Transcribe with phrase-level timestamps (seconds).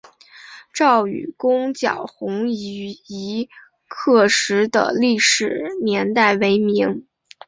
[0.73, 3.47] 赵纾攻剿红夷
[3.87, 7.05] 刻石的历史年代为明。